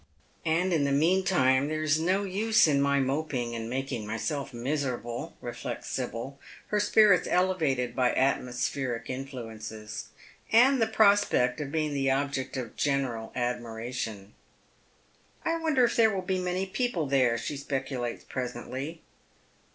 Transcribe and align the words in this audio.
"And 0.47 0.73
in 0.73 0.83
the 0.83 0.91
meantime 0.91 1.67
there 1.67 1.83
is 1.83 1.99
no 1.99 2.23
use 2.23 2.67
in 2.67 2.81
my 2.81 2.99
moping 2.99 3.55
and 3.55 3.69
making 3.69 4.07
myself 4.07 4.51
miserable," 4.51 5.37
reflects 5.41 5.91
Sibyl, 5.91 6.39
her 6.69 6.79
spirits 6.79 7.27
elevated 7.29 7.95
by 7.95 8.11
atmospheric 8.15 9.11
influences, 9.11 10.05
and 10.51 10.81
the 10.81 10.87
prospect 10.87 11.61
of 11.61 11.71
being 11.71 11.93
the 11.93 12.09
object 12.09 12.57
of 12.57 12.75
general 12.75 13.31
admiration." 13.35 14.33
I 15.45 15.59
wonder 15.59 15.83
if 15.83 15.95
there 15.95 16.09
will 16.09 16.23
be 16.23 16.39
many 16.39 16.65
people 16.65 17.05
there?" 17.05 17.37
she 17.37 17.55
speculates 17.55 18.23
presently. 18.23 19.03